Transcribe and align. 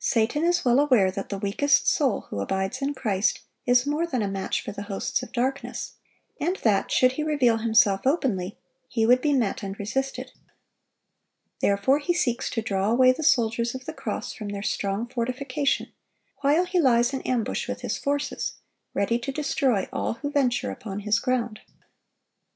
Satan 0.00 0.42
is 0.42 0.64
well 0.64 0.80
aware 0.80 1.08
that 1.08 1.28
the 1.28 1.38
weakest 1.38 1.86
soul 1.86 2.22
who 2.22 2.40
abides 2.40 2.82
in 2.82 2.94
Christ 2.94 3.42
is 3.64 3.86
more 3.86 4.08
than 4.08 4.22
a 4.22 4.26
match 4.28 4.60
for 4.60 4.72
the 4.72 4.82
hosts 4.82 5.22
of 5.22 5.30
darkness, 5.30 5.92
and 6.40 6.56
that, 6.64 6.90
should 6.90 7.12
he 7.12 7.22
reveal 7.22 7.58
himself 7.58 8.04
openly, 8.04 8.58
he 8.88 9.06
would 9.06 9.20
be 9.20 9.32
met 9.32 9.62
and 9.62 9.78
resisted. 9.78 10.32
Therefore 11.60 12.00
he 12.00 12.12
seeks 12.12 12.50
to 12.50 12.60
draw 12.60 12.90
away 12.90 13.12
the 13.12 13.22
soldiers 13.22 13.72
of 13.72 13.84
the 13.84 13.92
cross 13.94 14.32
from 14.32 14.48
their 14.48 14.64
strong 14.64 15.06
fortification, 15.06 15.92
while 16.40 16.64
he 16.64 16.80
lies 16.80 17.12
in 17.14 17.22
ambush 17.22 17.68
with 17.68 17.82
his 17.82 17.96
forces, 17.96 18.54
ready 18.94 19.16
to 19.20 19.30
destroy 19.30 19.88
all 19.92 20.14
who 20.14 20.30
venture 20.32 20.72
upon 20.72 20.98
his 20.98 21.20
ground. 21.20 21.60